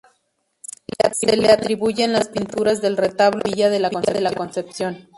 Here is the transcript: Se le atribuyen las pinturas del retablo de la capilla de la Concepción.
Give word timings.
Se 1.11 1.37
le 1.37 1.51
atribuyen 1.51 2.11
las 2.11 2.29
pinturas 2.29 2.81
del 2.81 2.97
retablo 2.97 3.41
de 3.43 3.79
la 3.79 3.91
capilla 3.91 4.13
de 4.13 4.21
la 4.21 4.31
Concepción. 4.33 5.07